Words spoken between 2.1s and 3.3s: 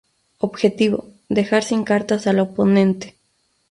al oponente.